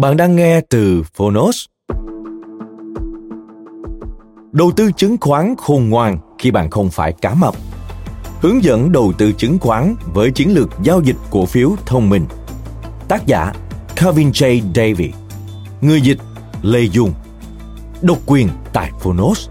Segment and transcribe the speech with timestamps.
[0.00, 1.64] Bạn đang nghe từ Phonos.
[4.52, 7.54] Đầu tư chứng khoán khôn ngoan khi bạn không phải cá mập.
[8.40, 12.26] Hướng dẫn đầu tư chứng khoán với chiến lược giao dịch cổ phiếu thông minh.
[13.08, 13.52] Tác giả
[13.96, 14.60] Kevin J.
[14.74, 15.12] Davy.
[15.80, 16.18] Người dịch
[16.62, 17.12] Lê Dung.
[18.02, 19.48] Độc quyền tại Phonos.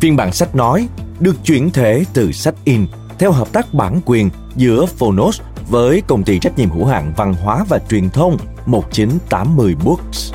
[0.00, 0.88] Phiên bản sách nói
[1.20, 2.86] được chuyển thể từ sách in
[3.18, 7.34] theo hợp tác bản quyền giữa Phonos với công ty trách nhiệm hữu hạn văn
[7.34, 10.34] hóa và truyền thông 1980 Books.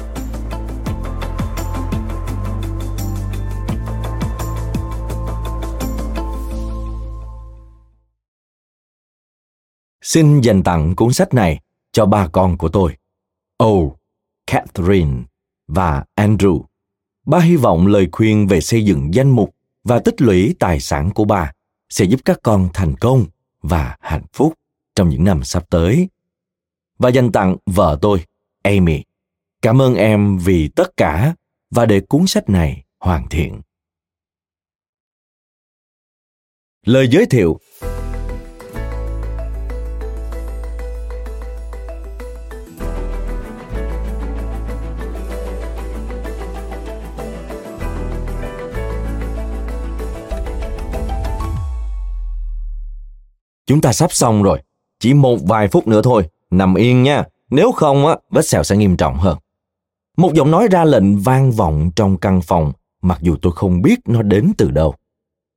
[10.02, 11.60] Xin dành tặng cuốn sách này
[11.92, 12.98] cho ba con của tôi.
[13.58, 13.70] O,
[14.48, 15.24] Catherine
[15.68, 16.64] và Andrew.
[17.26, 21.12] Ba hy vọng lời khuyên về xây dựng danh mục và tích lũy tài sản
[21.12, 21.52] của bà
[21.90, 23.26] sẽ giúp các con thành công
[23.62, 24.54] và hạnh phúc
[24.96, 26.10] trong những năm sắp tới.
[26.98, 28.26] Và dành tặng vợ tôi,
[28.64, 29.04] Amy.
[29.62, 31.36] Cảm ơn em vì tất cả
[31.72, 33.62] và để cuốn sách này hoàn thiện.
[36.86, 37.60] Lời giới thiệu
[53.70, 54.62] Chúng ta sắp xong rồi.
[55.00, 56.30] Chỉ một vài phút nữa thôi.
[56.52, 57.24] Nằm yên nha.
[57.50, 59.38] Nếu không, á, vết sẹo sẽ nghiêm trọng hơn.
[60.18, 64.00] Một giọng nói ra lệnh vang vọng trong căn phòng, mặc dù tôi không biết
[64.06, 64.96] nó đến từ đâu.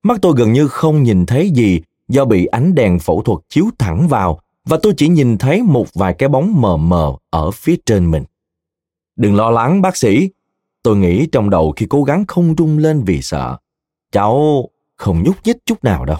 [0.02, 3.64] Mắt tôi gần như không nhìn thấy gì do bị ánh đèn phẫu thuật chiếu
[3.78, 7.76] thẳng vào và tôi chỉ nhìn thấy một vài cái bóng mờ mờ ở phía
[7.86, 8.24] trên mình.
[9.16, 10.30] Đừng lo lắng bác sĩ,
[10.82, 13.56] tôi nghĩ trong đầu khi cố gắng không rung lên vì sợ.
[14.12, 16.18] Cháu không nhúc nhích chút nào đâu.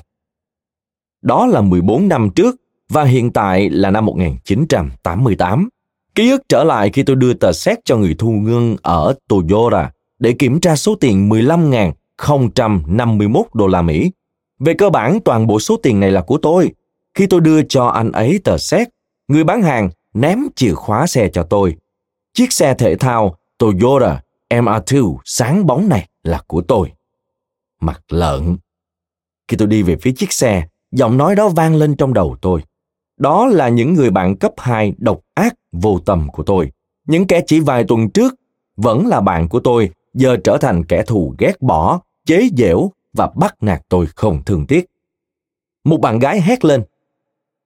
[1.22, 2.56] Đó là 14 năm trước
[2.92, 5.69] và hiện tại là năm 1988.
[6.14, 9.91] Ký ức trở lại khi tôi đưa tờ xét cho người thu ngân ở Toyota
[10.19, 14.10] để kiểm tra số tiền 15.051 đô la Mỹ.
[14.58, 16.72] Về cơ bản, toàn bộ số tiền này là của tôi.
[17.14, 18.88] Khi tôi đưa cho anh ấy tờ xét,
[19.28, 21.76] người bán hàng ném chìa khóa xe cho tôi.
[22.34, 24.20] Chiếc xe thể thao Toyota
[24.50, 26.92] MR2 sáng bóng này là của tôi.
[27.80, 28.56] Mặt lợn.
[29.48, 32.62] Khi tôi đi về phía chiếc xe, giọng nói đó vang lên trong đầu tôi.
[33.22, 36.71] Đó là những người bạn cấp 2 độc ác vô tâm của tôi.
[37.06, 38.34] Những kẻ chỉ vài tuần trước
[38.77, 43.31] vẫn là bạn của tôi, giờ trở thành kẻ thù ghét bỏ, chế giễu và
[43.37, 44.87] bắt nạt tôi không thương tiếc.
[45.84, 46.83] Một bạn gái hét lên.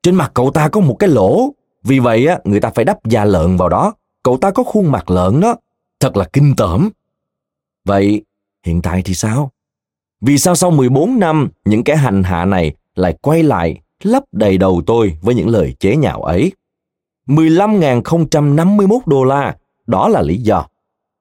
[0.03, 1.53] Trên mặt cậu ta có một cái lỗ,
[1.83, 3.94] vì vậy á, người ta phải đắp da lợn vào đó.
[4.23, 5.56] Cậu ta có khuôn mặt lợn đó,
[6.00, 6.91] thật là kinh tởm.
[7.84, 8.23] Vậy
[8.67, 9.50] hiện tại thì sao?
[10.21, 14.59] Vì sao sau 14 năm những kẻ hành hạ này lại quay lại lấp đầy
[14.59, 16.53] đầu tôi với những lời chế nhạo ấy.
[17.29, 19.56] 15.051 đô la,
[19.87, 20.67] đó là lý do.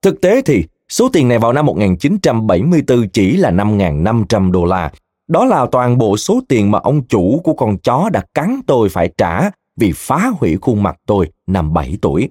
[0.02, 4.92] Thực tế thì số tiền này vào năm 1974 chỉ là 5.500 đô la.
[5.28, 8.90] Đó là toàn bộ số tiền mà ông chủ của con chó đã cắn tôi
[8.90, 12.30] phải trả vì phá hủy khuôn mặt tôi năm 7 tuổi.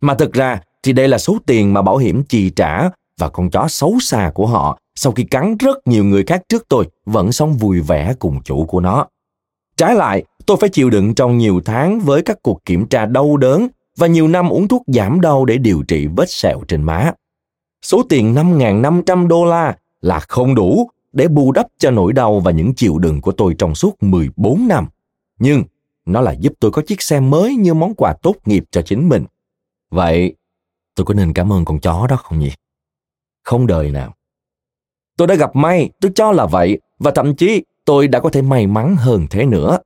[0.00, 2.88] Mà thực ra thì đây là số tiền mà bảo hiểm chi trả
[3.20, 6.64] và con chó xấu xa của họ sau khi cắn rất nhiều người khác trước
[6.68, 9.06] tôi vẫn sống vui vẻ cùng chủ của nó.
[9.76, 13.36] Trái lại, tôi phải chịu đựng trong nhiều tháng với các cuộc kiểm tra đau
[13.36, 17.12] đớn và nhiều năm uống thuốc giảm đau để điều trị vết sẹo trên má.
[17.82, 22.50] Số tiền 5.500 đô la là không đủ để bù đắp cho nỗi đau và
[22.50, 24.86] những chịu đựng của tôi trong suốt 14 năm.
[25.38, 25.64] Nhưng
[26.06, 29.08] nó là giúp tôi có chiếc xe mới như món quà tốt nghiệp cho chính
[29.08, 29.24] mình.
[29.90, 30.34] Vậy,
[30.94, 32.50] tôi có nên cảm ơn con chó đó không nhỉ?
[33.42, 34.14] Không đời nào.
[35.16, 38.42] Tôi đã gặp may, tôi cho là vậy, và thậm chí tôi đã có thể
[38.42, 39.78] may mắn hơn thế nữa.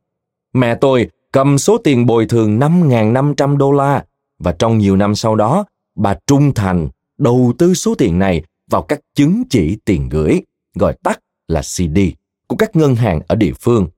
[0.53, 4.05] Mẹ tôi cầm số tiền bồi thường 5.500 đô la
[4.39, 5.65] và trong nhiều năm sau đó,
[5.95, 6.89] bà trung thành
[7.19, 10.43] đầu tư số tiền này vào các chứng chỉ tiền gửi,
[10.75, 11.99] gọi tắt là CD,
[12.47, 13.89] của các ngân hàng ở địa phương.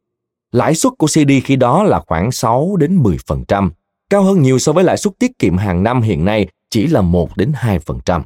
[0.52, 3.70] Lãi suất của CD khi đó là khoảng 6 đến 10%,
[4.10, 7.00] cao hơn nhiều so với lãi suất tiết kiệm hàng năm hiện nay chỉ là
[7.00, 8.22] 1 đến 2%.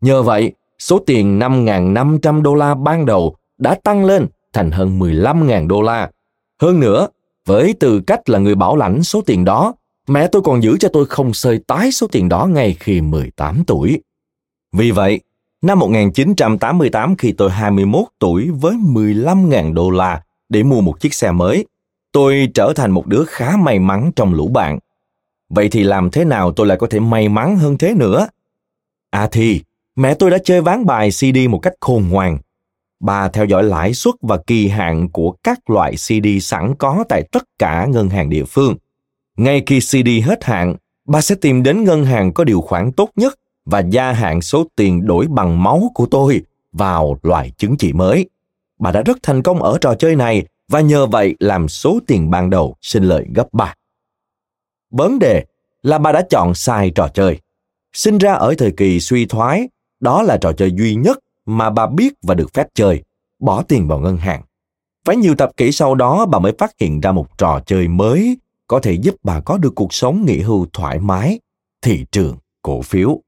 [0.00, 5.66] Nhờ vậy, số tiền 5.500 đô la ban đầu đã tăng lên thành hơn 15.000
[5.66, 6.10] đô la.
[6.62, 7.08] Hơn nữa,
[7.46, 9.74] với tư cách là người bảo lãnh số tiền đó,
[10.08, 13.64] mẹ tôi còn giữ cho tôi không sơi tái số tiền đó ngay khi 18
[13.66, 14.02] tuổi.
[14.72, 15.20] Vì vậy,
[15.62, 21.32] năm 1988 khi tôi 21 tuổi với 15.000 đô la để mua một chiếc xe
[21.32, 21.66] mới,
[22.12, 24.78] tôi trở thành một đứa khá may mắn trong lũ bạn.
[25.48, 28.28] Vậy thì làm thế nào tôi lại có thể may mắn hơn thế nữa?
[29.10, 29.60] À thì,
[29.96, 32.38] mẹ tôi đã chơi ván bài CD một cách khôn ngoan.
[33.00, 37.22] Bà theo dõi lãi suất và kỳ hạn của các loại CD sẵn có tại
[37.32, 38.74] tất cả ngân hàng địa phương.
[39.36, 40.76] Ngay khi CD hết hạn,
[41.06, 44.66] bà sẽ tìm đến ngân hàng có điều khoản tốt nhất và gia hạn số
[44.76, 46.42] tiền đổi bằng máu của tôi
[46.72, 48.28] vào loại chứng chỉ mới.
[48.78, 52.30] Bà đã rất thành công ở trò chơi này và nhờ vậy làm số tiền
[52.30, 53.74] ban đầu sinh lợi gấp ba.
[54.90, 55.44] Vấn đề
[55.82, 57.38] là bà đã chọn sai trò chơi.
[57.92, 59.68] Sinh ra ở thời kỳ suy thoái,
[60.00, 61.18] đó là trò chơi duy nhất
[61.50, 63.02] mà bà biết và được phép chơi,
[63.38, 64.42] bỏ tiền vào ngân hàng.
[65.04, 68.38] Phải nhiều tập kỹ sau đó bà mới phát hiện ra một trò chơi mới
[68.66, 71.40] có thể giúp bà có được cuộc sống nghỉ hưu thoải mái,
[71.82, 73.20] thị trường cổ phiếu.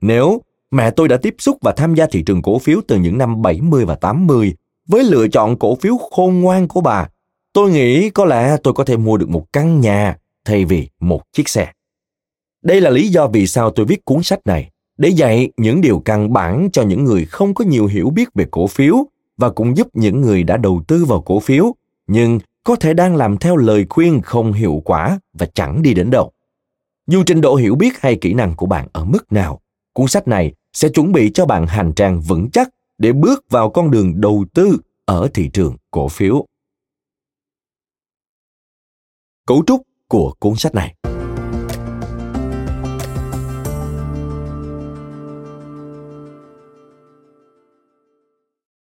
[0.00, 0.40] Nếu
[0.70, 3.42] mẹ tôi đã tiếp xúc và tham gia thị trường cổ phiếu từ những năm
[3.42, 4.54] 70 và 80
[4.86, 7.08] với lựa chọn cổ phiếu khôn ngoan của bà,
[7.52, 11.32] tôi nghĩ có lẽ tôi có thể mua được một căn nhà thay vì một
[11.32, 11.72] chiếc xe.
[12.62, 15.98] Đây là lý do vì sao tôi viết cuốn sách này, để dạy những điều
[16.04, 18.96] căn bản cho những người không có nhiều hiểu biết về cổ phiếu
[19.36, 21.74] và cũng giúp những người đã đầu tư vào cổ phiếu
[22.06, 26.10] nhưng có thể đang làm theo lời khuyên không hiệu quả và chẳng đi đến
[26.10, 26.32] đâu.
[27.06, 29.60] Dù trình độ hiểu biết hay kỹ năng của bạn ở mức nào,
[29.92, 32.68] cuốn sách này sẽ chuẩn bị cho bạn hành trang vững chắc
[32.98, 36.46] để bước vào con đường đầu tư ở thị trường cổ phiếu.
[39.46, 40.94] Cấu trúc của cuốn sách này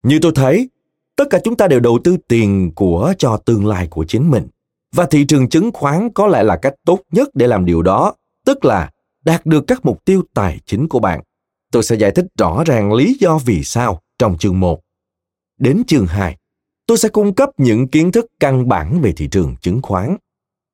[0.03, 0.69] Như tôi thấy,
[1.15, 4.47] tất cả chúng ta đều đầu tư tiền của cho tương lai của chính mình.
[4.95, 8.13] Và thị trường chứng khoán có lẽ là cách tốt nhất để làm điều đó,
[8.45, 8.91] tức là
[9.25, 11.21] đạt được các mục tiêu tài chính của bạn.
[11.71, 14.81] Tôi sẽ giải thích rõ ràng lý do vì sao trong chương 1.
[15.59, 16.37] Đến chương 2,
[16.85, 20.17] tôi sẽ cung cấp những kiến thức căn bản về thị trường chứng khoán.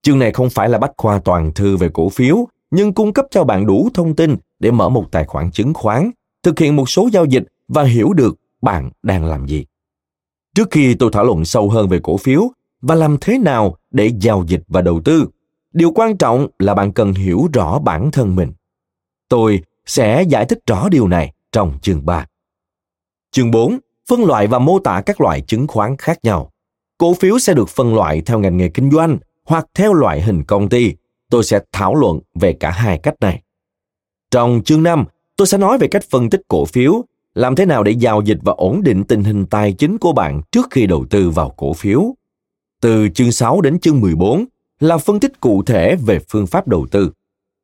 [0.02, 3.26] Chương này không phải là bách khoa toàn thư về cổ phiếu, nhưng cung cấp
[3.32, 6.12] cho bạn đủ thông tin để mở một tài khoản chứng khoán,
[6.44, 9.66] thực hiện một số giao dịch và hiểu được bạn đang làm gì.
[10.56, 12.44] Trước khi tôi thảo luận sâu hơn về cổ phiếu
[12.82, 15.28] và làm thế nào để giao dịch và đầu tư,
[15.74, 18.52] điều quan trọng là bạn cần hiểu rõ bản thân mình.
[19.30, 22.26] Tôi sẽ giải thích rõ điều này trong chương 3.
[23.32, 23.80] Chương 4.
[24.10, 26.52] Phân loại và mô tả các loại chứng khoán khác nhau.
[26.98, 30.44] Cổ phiếu sẽ được phân loại theo ngành nghề kinh doanh hoặc theo loại hình
[30.44, 30.94] công ty.
[31.30, 33.42] Tôi sẽ thảo luận về cả hai cách này.
[34.32, 37.84] Trong chương 5, tôi sẽ nói về cách phân tích cổ phiếu làm thế nào
[37.84, 41.06] để giao dịch và ổn định tình hình tài chính của bạn trước khi đầu
[41.10, 42.16] tư vào cổ phiếu.
[42.82, 44.46] Từ chương 6 đến chương 14
[44.80, 47.12] là phân tích cụ thể về phương pháp đầu tư.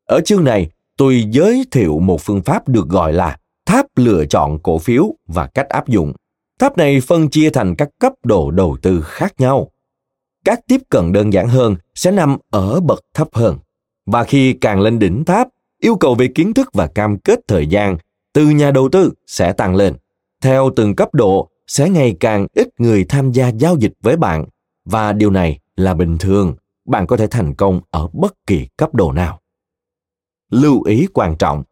[0.06, 4.60] Ở chương này, tôi giới thiệu một phương pháp được gọi là tháp lựa chọn
[4.60, 6.14] cổ phiếu và cách áp dụng.
[6.60, 9.72] Tháp này phân chia thành các cấp độ đầu tư khác nhau.
[10.46, 13.58] Các tiếp cận đơn giản hơn sẽ nằm ở bậc thấp hơn.
[14.06, 15.48] Và khi càng lên đỉnh tháp,
[15.82, 17.98] yêu cầu về kiến thức và cam kết thời gian
[18.36, 19.94] từ nhà đầu tư sẽ tăng lên.
[20.42, 24.46] Theo từng cấp độ, sẽ ngày càng ít người tham gia giao dịch với bạn
[24.86, 28.94] và điều này là bình thường, bạn có thể thành công ở bất kỳ cấp
[28.94, 29.40] độ nào.
[30.52, 31.64] Lưu ý quan trọng.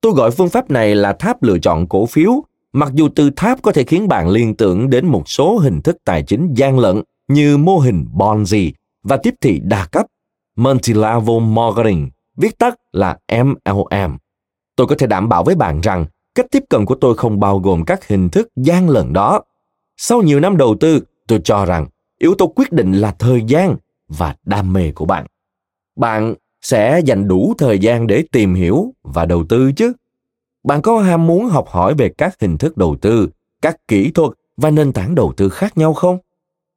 [0.00, 2.32] Tôi gọi phương pháp này là tháp lựa chọn cổ phiếu,
[2.72, 5.96] mặc dù từ tháp có thể khiến bạn liên tưởng đến một số hình thức
[6.04, 8.70] tài chính gian lận như mô hình Ponzi
[9.02, 10.06] và tiếp thị đa cấp,
[10.56, 14.16] Multi-Level Marketing, viết tắt là MLM
[14.76, 17.58] tôi có thể đảm bảo với bạn rằng cách tiếp cận của tôi không bao
[17.58, 19.42] gồm các hình thức gian lận đó.
[19.96, 21.86] Sau nhiều năm đầu tư, tôi cho rằng
[22.18, 23.76] yếu tố quyết định là thời gian
[24.08, 25.26] và đam mê của bạn.
[25.96, 29.92] Bạn sẽ dành đủ thời gian để tìm hiểu và đầu tư chứ.
[30.64, 33.28] Bạn có ham muốn học hỏi về các hình thức đầu tư,
[33.62, 36.18] các kỹ thuật và nền tảng đầu tư khác nhau không?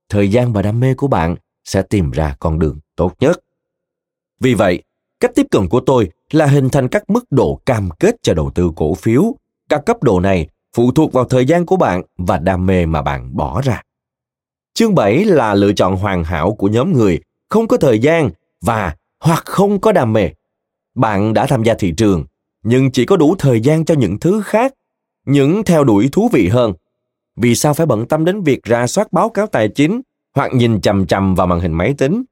[0.09, 1.35] Thời gian và đam mê của bạn
[1.65, 3.39] sẽ tìm ra con đường tốt nhất.
[4.39, 4.83] Vì vậy,
[5.19, 8.51] cách tiếp cận của tôi là hình thành các mức độ cam kết cho đầu
[8.55, 9.23] tư cổ phiếu.
[9.69, 13.01] Các cấp độ này phụ thuộc vào thời gian của bạn và đam mê mà
[13.01, 13.81] bạn bỏ ra.
[14.73, 18.29] Chương 7 là lựa chọn hoàn hảo của nhóm người không có thời gian
[18.61, 20.29] và hoặc không có đam mê.
[20.95, 22.25] Bạn đã tham gia thị trường,
[22.63, 24.73] nhưng chỉ có đủ thời gian cho những thứ khác,
[25.25, 26.73] những theo đuổi thú vị hơn.
[27.35, 30.01] Vì sao phải bận tâm đến việc ra soát báo cáo tài chính
[30.35, 32.23] hoặc nhìn chằm chằm vào màn hình máy tính?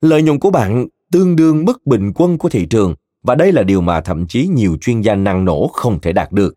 [0.00, 2.94] Lợi nhuận của bạn tương đương mức bình quân của thị trường
[3.26, 6.32] và đây là điều mà thậm chí nhiều chuyên gia năng nổ không thể đạt
[6.32, 6.54] được.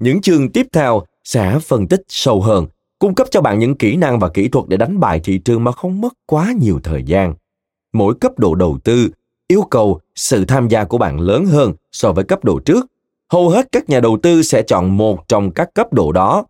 [0.00, 2.66] Những chương tiếp theo sẽ phân tích sâu hơn,
[2.98, 5.64] cung cấp cho bạn những kỹ năng và kỹ thuật để đánh bại thị trường
[5.64, 7.34] mà không mất quá nhiều thời gian.
[7.92, 9.10] Mỗi cấp độ đầu tư
[9.48, 12.86] yêu cầu sự tham gia của bạn lớn hơn so với cấp độ trước.
[13.32, 16.44] Hầu hết các nhà đầu tư sẽ chọn một trong các cấp độ đó.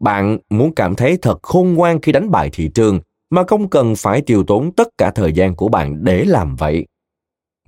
[0.00, 3.96] Bạn muốn cảm thấy thật khôn ngoan khi đánh bại thị trường mà không cần
[3.96, 6.86] phải tiêu tốn tất cả thời gian của bạn để làm vậy.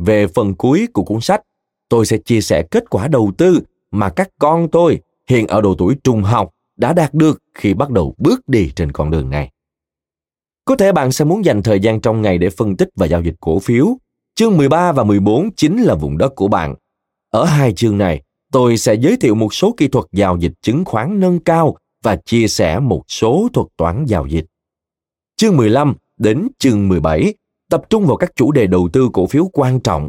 [0.07, 1.43] Về phần cuối của cuốn sách,
[1.89, 5.75] tôi sẽ chia sẻ kết quả đầu tư mà các con tôi hiện ở độ
[5.79, 9.51] tuổi trung học đã đạt được khi bắt đầu bước đi trên con đường này.
[10.65, 13.23] Có thể bạn sẽ muốn dành thời gian trong ngày để phân tích và giao
[13.23, 13.97] dịch cổ phiếu.
[14.35, 16.75] Chương 13 và 14 chính là vùng đất của bạn.
[17.31, 20.85] Ở hai chương này, tôi sẽ giới thiệu một số kỹ thuật giao dịch chứng
[20.85, 24.45] khoán nâng cao và chia sẻ một số thuật toán giao dịch.
[25.37, 27.35] Chương 15 đến chương 17
[27.71, 30.09] tập trung vào các chủ đề đầu tư cổ phiếu quan trọng,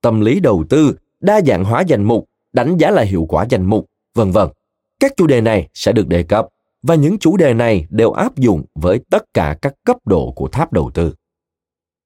[0.00, 3.66] tâm lý đầu tư, đa dạng hóa danh mục, đánh giá lại hiệu quả danh
[3.66, 4.48] mục, vân vân.
[5.00, 6.48] Các chủ đề này sẽ được đề cập
[6.82, 10.48] và những chủ đề này đều áp dụng với tất cả các cấp độ của
[10.48, 11.14] tháp đầu tư.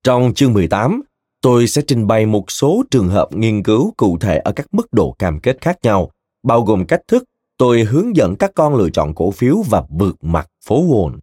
[0.02, 1.02] Trong chương 18,
[1.40, 4.92] tôi sẽ trình bày một số trường hợp nghiên cứu cụ thể ở các mức
[4.92, 6.10] độ cam kết khác nhau,
[6.42, 7.24] bao gồm cách thức
[7.58, 11.18] tôi hướng dẫn các con lựa chọn cổ phiếu và vượt mặt phố Wall.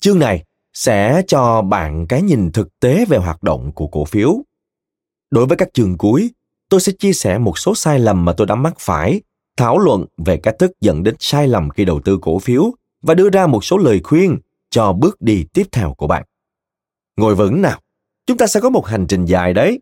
[0.00, 4.36] Chương này sẽ cho bạn cái nhìn thực tế về hoạt động của cổ phiếu.
[5.30, 6.30] Đối với các chương cuối,
[6.68, 9.20] tôi sẽ chia sẻ một số sai lầm mà tôi đã mắc phải,
[9.56, 12.72] thảo luận về cách thức dẫn đến sai lầm khi đầu tư cổ phiếu
[13.02, 14.38] và đưa ra một số lời khuyên
[14.70, 16.24] cho bước đi tiếp theo của bạn.
[17.16, 17.80] Ngồi vững nào,
[18.26, 19.80] chúng ta sẽ có một hành trình dài đấy.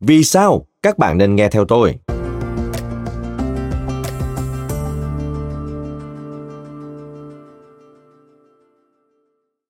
[0.00, 1.98] Vì sao các bạn nên nghe theo tôi?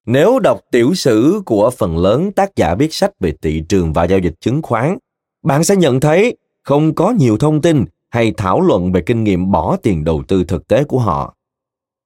[0.06, 4.04] Nếu đọc tiểu sử của phần lớn tác giả viết sách về thị trường và
[4.04, 4.98] giao dịch chứng khoán,
[5.42, 9.50] bạn sẽ nhận thấy không có nhiều thông tin hay thảo luận về kinh nghiệm
[9.50, 11.34] bỏ tiền đầu tư thực tế của họ.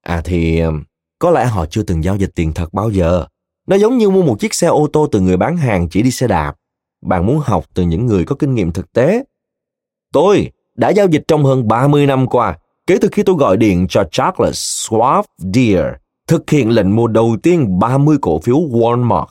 [0.03, 0.83] À thì um,
[1.19, 3.27] có lẽ họ chưa từng giao dịch tiền thật bao giờ.
[3.67, 6.11] Nó giống như mua một chiếc xe ô tô từ người bán hàng chỉ đi
[6.11, 6.57] xe đạp.
[7.07, 9.25] Bạn muốn học từ những người có kinh nghiệm thực tế.
[10.13, 13.87] Tôi đã giao dịch trong hơn 30 năm qua, kể từ khi tôi gọi điện
[13.89, 16.00] cho Charles Schwab Deere
[16.31, 19.27] thực hiện lệnh mua đầu tiên 30 cổ phiếu Walmart.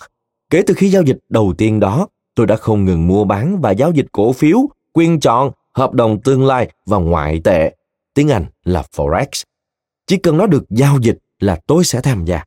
[0.49, 3.71] Kể từ khi giao dịch đầu tiên đó, tôi đã không ngừng mua bán và
[3.71, 4.57] giao dịch cổ phiếu,
[4.93, 7.75] quyền chọn, hợp đồng tương lai và ngoại tệ.
[8.13, 9.43] Tiếng Anh là Forex.
[10.07, 12.43] Chỉ cần nó được giao dịch là tôi sẽ tham gia.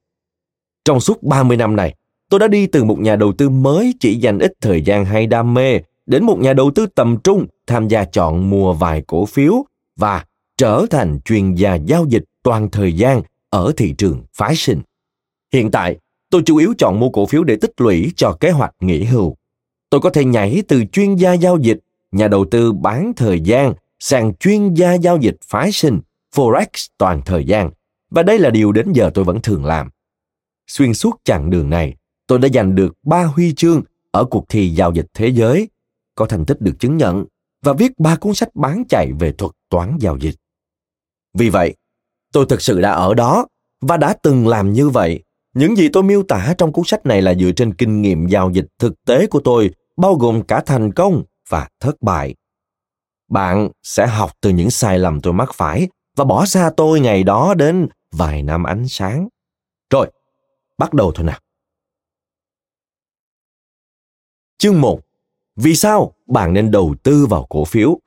[0.85, 1.94] Trong suốt 30 năm này,
[2.30, 5.26] tôi đã đi từ một nhà đầu tư mới chỉ dành ít thời gian hay
[5.26, 9.26] đam mê đến một nhà đầu tư tầm trung tham gia chọn mua vài cổ
[9.26, 9.54] phiếu
[9.97, 10.25] và
[10.59, 14.80] trở thành chuyên gia giao dịch toàn thời gian ở thị trường phái sinh.
[15.52, 15.97] Hiện tại,
[16.30, 19.37] tôi chủ yếu chọn mua cổ phiếu để tích lũy cho kế hoạch nghỉ hưu.
[19.90, 21.78] Tôi có thể nhảy từ chuyên gia giao dịch,
[22.12, 26.00] nhà đầu tư bán thời gian sang chuyên gia giao dịch phái sinh,
[26.35, 27.71] forex toàn thời gian.
[28.11, 29.90] Và đây là điều đến giờ tôi vẫn thường làm.
[30.66, 34.68] Xuyên suốt chặng đường này, tôi đã giành được 3 huy chương ở cuộc thi
[34.68, 35.68] giao dịch thế giới,
[36.14, 37.25] có thành tích được chứng nhận
[37.62, 40.35] và viết ba cuốn sách bán chạy về thuật toán giao dịch.
[41.35, 41.75] Vì vậy,
[42.33, 43.47] Tôi thực sự đã ở đó
[43.81, 45.25] và đã từng làm như vậy.
[45.55, 48.51] Những gì tôi miêu tả trong cuốn sách này là dựa trên kinh nghiệm giao
[48.51, 52.35] dịch thực tế của tôi, bao gồm cả thành công và thất bại.
[53.31, 57.23] Bạn sẽ học từ những sai lầm tôi mắc phải và bỏ xa tôi ngày
[57.23, 59.29] đó đến vài năm ánh sáng.
[59.91, 60.11] Rồi,
[60.79, 61.41] bắt đầu thôi nào.
[64.59, 65.01] Chương 1.
[65.57, 67.99] Vì sao bạn nên đầu tư vào cổ phiếu?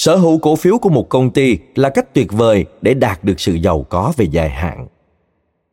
[0.00, 3.40] Sở hữu cổ phiếu của một công ty là cách tuyệt vời để đạt được
[3.40, 4.86] sự giàu có về dài hạn.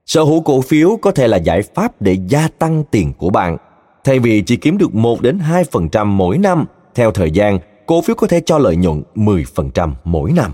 [0.05, 3.57] Sở hữu cổ phiếu có thể là giải pháp để gia tăng tiền của bạn.
[4.03, 5.39] Thay vì chỉ kiếm được 1 đến
[5.71, 6.65] 2% mỗi năm
[6.95, 10.53] theo thời gian cổ phiếu có thể cho lợi nhuận 10% mỗi năm.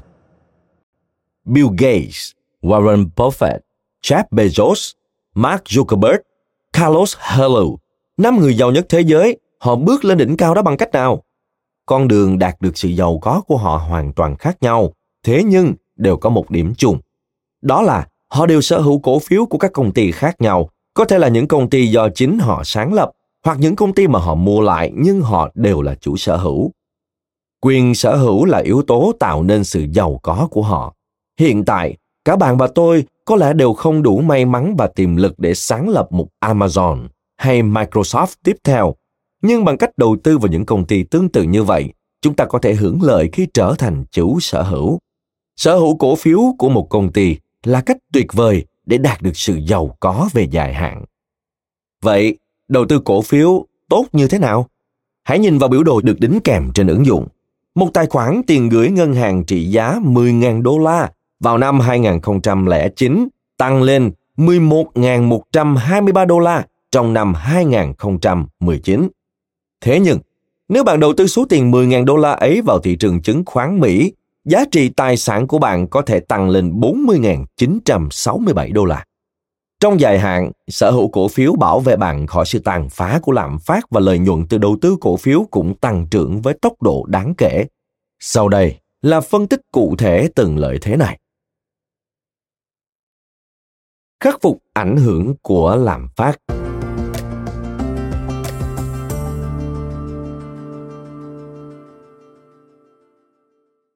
[1.45, 3.59] Bill Gates, Warren Buffett,
[4.03, 4.91] Jeff Bezos,
[5.35, 6.19] Mark Zuckerberg,
[6.73, 7.63] Carlos Hello,
[8.17, 11.23] năm người giàu nhất thế giới, họ bước lên đỉnh cao đó bằng cách nào?
[11.85, 14.93] Con đường đạt được sự giàu có của họ hoàn toàn khác nhau
[15.25, 16.99] thế nhưng đều có một điểm chung
[17.61, 21.05] Đó là họ đều sở hữu cổ phiếu của các công ty khác nhau, có
[21.05, 23.11] thể là những công ty do chính họ sáng lập
[23.45, 26.71] hoặc những công ty mà họ mua lại nhưng họ đều là chủ sở hữu.
[27.61, 30.93] Quyền sở hữu là yếu tố tạo nên sự giàu có của họ.
[31.39, 35.15] Hiện tại, cả bạn và tôi có lẽ đều không đủ may mắn và tiềm
[35.15, 38.95] lực để sáng lập một Amazon hay Microsoft tiếp theo.
[39.43, 42.45] Nhưng bằng cách đầu tư vào những công ty tương tự như vậy, chúng ta
[42.45, 44.99] có thể hưởng lợi khi trở thành chủ sở hữu.
[45.55, 49.31] Sở hữu cổ phiếu của một công ty là cách tuyệt vời để đạt được
[49.37, 51.05] sự giàu có về dài hạn.
[52.01, 54.67] Vậy, đầu tư cổ phiếu tốt như thế nào?
[55.23, 57.27] Hãy nhìn vào biểu đồ được đính kèm trên ứng dụng.
[57.75, 63.27] Một tài khoản tiền gửi ngân hàng trị giá 10.000 đô la vào năm 2009
[63.57, 69.07] tăng lên 11.123 đô la trong năm 2019.
[69.83, 70.19] Thế nhưng,
[70.69, 73.79] nếu bạn đầu tư số tiền 10.000 đô la ấy vào thị trường chứng khoán
[73.79, 74.13] Mỹ,
[74.45, 79.05] giá trị tài sản của bạn có thể tăng lên 40.967 đô la.
[79.79, 83.31] Trong dài hạn, sở hữu cổ phiếu bảo vệ bạn khỏi sự tàn phá của
[83.31, 86.81] lạm phát và lợi nhuận từ đầu tư cổ phiếu cũng tăng trưởng với tốc
[86.81, 87.65] độ đáng kể.
[88.19, 91.19] Sau đây là phân tích cụ thể từng lợi thế này.
[94.19, 96.39] Khắc phục ảnh hưởng của lạm phát.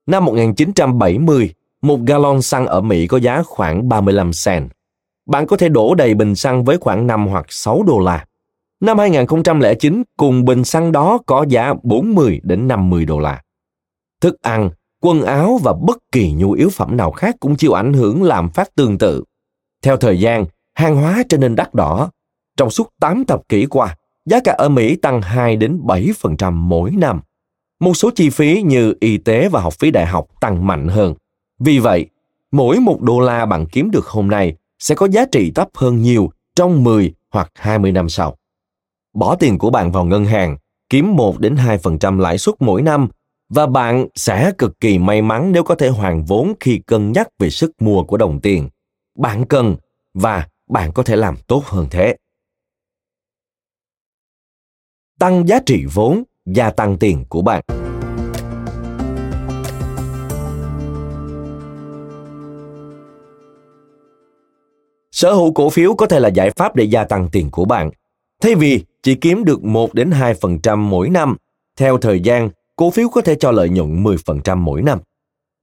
[0.08, 4.70] Năm 1970, một gallon xăng ở Mỹ có giá khoảng 35 cent.
[5.26, 8.26] Bạn có thể đổ đầy bình xăng với khoảng 5 hoặc 6 đô la.
[8.80, 13.42] Năm 2009, cùng bình xăng đó có giá 40 đến 50 đô la.
[14.22, 14.70] Thức ăn,
[15.02, 18.50] quần áo và bất kỳ nhu yếu phẩm nào khác cũng chịu ảnh hưởng làm
[18.50, 19.24] phát tương tự.
[19.84, 22.12] Theo thời gian, hàng hóa trở nên đắt đỏ.
[22.58, 26.92] Trong suốt 8 thập kỷ qua, giá cả ở Mỹ tăng 2 đến 7% mỗi
[26.92, 27.22] năm.
[27.80, 31.14] Một số chi phí như y tế và học phí đại học tăng mạnh hơn.
[31.60, 32.06] Vì vậy,
[32.52, 36.02] mỗi một đô la bạn kiếm được hôm nay sẽ có giá trị thấp hơn
[36.02, 38.38] nhiều trong 10 hoặc 20 năm sau.
[39.14, 40.58] Bỏ tiền của bạn vào ngân hàng,
[40.90, 43.08] kiếm 1 đến 2% lãi suất mỗi năm
[43.50, 47.28] và bạn sẽ cực kỳ may mắn nếu có thể hoàn vốn khi cân nhắc
[47.40, 48.70] về sức mua của đồng tiền.
[49.18, 49.76] Bạn cần
[50.14, 52.16] và bạn có thể làm tốt hơn thế.
[55.20, 57.64] Tăng giá trị vốn gia tăng tiền của bạn.
[65.12, 67.90] Sở hữu cổ phiếu có thể là giải pháp để gia tăng tiền của bạn.
[68.42, 71.36] Thay vì chỉ kiếm được 1 đến 2% mỗi năm,
[71.78, 75.00] theo thời gian, cổ phiếu có thể cho lợi nhuận 10% mỗi năm.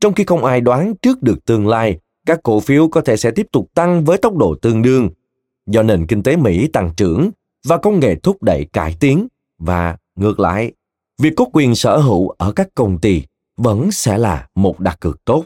[0.00, 3.30] Trong khi không ai đoán trước được tương lai, các cổ phiếu có thể sẽ
[3.30, 5.08] tiếp tục tăng với tốc độ tương đương
[5.66, 7.30] do nền kinh tế Mỹ tăng trưởng
[7.64, 9.26] và công nghệ thúc đẩy cải tiến
[9.58, 10.72] và ngược lại,
[11.18, 13.22] việc có quyền sở hữu ở các công ty
[13.56, 15.44] vẫn sẽ là một đặc cược tốt.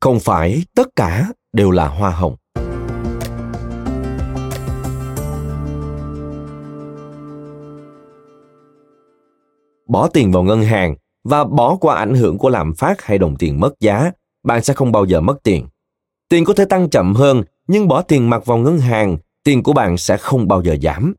[0.00, 2.36] Không phải tất cả đều là hoa hồng.
[9.88, 13.36] Bỏ tiền vào ngân hàng và bỏ qua ảnh hưởng của lạm phát hay đồng
[13.36, 14.10] tiền mất giá,
[14.42, 15.66] bạn sẽ không bao giờ mất tiền.
[16.28, 19.72] Tiền có thể tăng chậm hơn, nhưng bỏ tiền mặt vào ngân hàng, tiền của
[19.72, 21.14] bạn sẽ không bao giờ giảm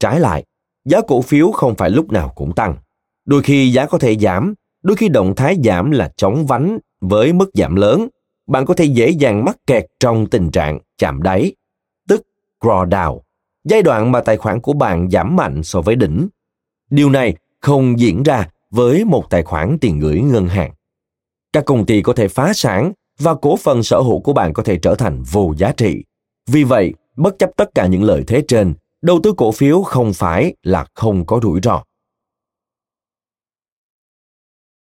[0.00, 0.44] trái lại
[0.84, 2.76] giá cổ phiếu không phải lúc nào cũng tăng.
[3.24, 7.32] Đôi khi giá có thể giảm, đôi khi động thái giảm là chóng vánh với
[7.32, 8.08] mức giảm lớn.
[8.46, 11.54] Bạn có thể dễ dàng mắc kẹt trong tình trạng chạm đáy,
[12.08, 12.22] tức
[12.60, 13.20] drawdown,
[13.64, 16.28] giai đoạn mà tài khoản của bạn giảm mạnh so với đỉnh.
[16.90, 20.72] Điều này không diễn ra với một tài khoản tiền gửi ngân hàng.
[21.52, 24.62] Các công ty có thể phá sản và cổ phần sở hữu của bạn có
[24.62, 26.04] thể trở thành vô giá trị.
[26.46, 30.12] Vì vậy, bất chấp tất cả những lợi thế trên, đầu tư cổ phiếu không
[30.12, 31.82] phải là không có rủi ro.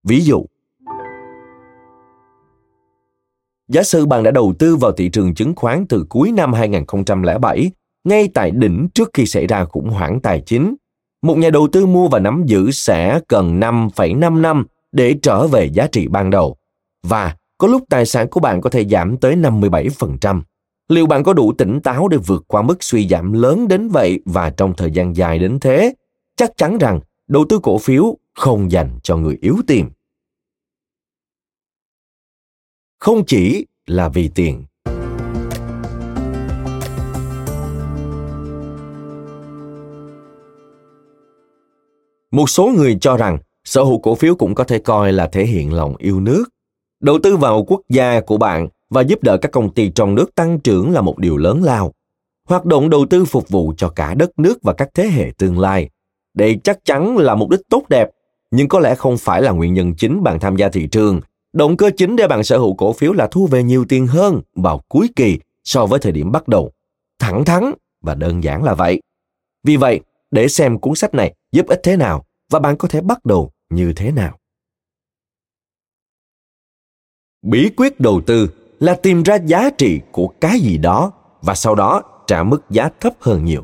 [0.03, 0.45] Ví dụ,
[3.71, 7.71] Giả sử bạn đã đầu tư vào thị trường chứng khoán từ cuối năm 2007,
[8.03, 10.75] ngay tại đỉnh trước khi xảy ra khủng hoảng tài chính.
[11.21, 15.65] Một nhà đầu tư mua và nắm giữ sẽ cần 5,5 năm để trở về
[15.65, 16.55] giá trị ban đầu.
[17.03, 20.41] Và có lúc tài sản của bạn có thể giảm tới 57%
[20.91, 24.19] liệu bạn có đủ tỉnh táo để vượt qua mức suy giảm lớn đến vậy
[24.25, 25.93] và trong thời gian dài đến thế?
[26.35, 29.89] Chắc chắn rằng đầu tư cổ phiếu không dành cho người yếu tiền.
[32.99, 34.63] Không chỉ là vì tiền.
[42.31, 45.45] Một số người cho rằng sở hữu cổ phiếu cũng có thể coi là thể
[45.45, 46.43] hiện lòng yêu nước.
[46.99, 50.35] Đầu tư vào quốc gia của bạn và giúp đỡ các công ty trong nước
[50.35, 51.93] tăng trưởng là một điều lớn lao.
[52.47, 55.59] Hoạt động đầu tư phục vụ cho cả đất nước và các thế hệ tương
[55.59, 55.89] lai.
[56.33, 58.09] Đây chắc chắn là mục đích tốt đẹp,
[58.51, 61.21] nhưng có lẽ không phải là nguyên nhân chính bạn tham gia thị trường,
[61.53, 64.41] Động cơ chính để bạn sở hữu cổ phiếu là thu về nhiều tiền hơn
[64.55, 66.71] vào cuối kỳ so với thời điểm bắt đầu.
[67.19, 69.01] Thẳng thắn và đơn giản là vậy.
[69.63, 69.99] Vì vậy,
[70.31, 73.51] để xem cuốn sách này giúp ích thế nào và bạn có thể bắt đầu
[73.69, 74.37] như thế nào.
[77.41, 78.49] Bí quyết đầu tư
[78.81, 82.89] là tìm ra giá trị của cái gì đó và sau đó trả mức giá
[82.99, 83.63] thấp hơn nhiều.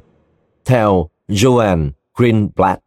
[0.65, 2.81] Theo Joanne Greenblatt.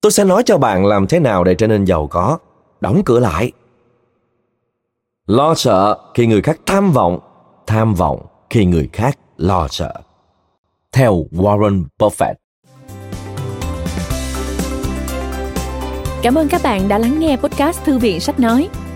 [0.00, 2.38] Tôi sẽ nói cho bạn làm thế nào để trở nên giàu có.
[2.80, 3.52] Đóng cửa lại.
[5.26, 7.18] Lo sợ khi người khác tham vọng,
[7.66, 9.92] tham vọng khi người khác lo sợ.
[10.92, 12.34] Theo Warren Buffett.
[16.22, 18.68] Cảm ơn các bạn đã lắng nghe podcast Thư viện Sách Nói.